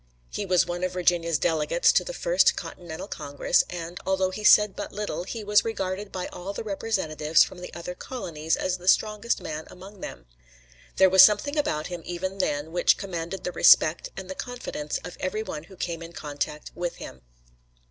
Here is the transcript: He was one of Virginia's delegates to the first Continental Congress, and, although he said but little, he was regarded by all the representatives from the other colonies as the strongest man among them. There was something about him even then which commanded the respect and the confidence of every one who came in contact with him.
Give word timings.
He 0.31 0.47
was 0.47 0.65
one 0.65 0.83
of 0.83 0.93
Virginia's 0.93 1.37
delegates 1.37 1.91
to 1.91 2.03
the 2.03 2.11
first 2.11 2.55
Continental 2.55 3.07
Congress, 3.07 3.63
and, 3.69 3.99
although 4.03 4.31
he 4.31 4.43
said 4.43 4.75
but 4.75 4.91
little, 4.91 5.25
he 5.25 5.43
was 5.43 5.63
regarded 5.63 6.11
by 6.11 6.25
all 6.29 6.53
the 6.53 6.63
representatives 6.63 7.43
from 7.43 7.59
the 7.59 7.71
other 7.75 7.93
colonies 7.93 8.57
as 8.57 8.79
the 8.79 8.87
strongest 8.87 9.39
man 9.41 9.65
among 9.69 10.01
them. 10.01 10.25
There 10.95 11.07
was 11.07 11.21
something 11.21 11.55
about 11.55 11.85
him 11.85 12.01
even 12.03 12.39
then 12.39 12.71
which 12.71 12.97
commanded 12.97 13.43
the 13.43 13.51
respect 13.51 14.09
and 14.17 14.27
the 14.27 14.33
confidence 14.33 14.97
of 15.03 15.17
every 15.19 15.43
one 15.43 15.65
who 15.65 15.75
came 15.75 16.01
in 16.01 16.13
contact 16.13 16.71
with 16.73 16.95
him. 16.95 17.21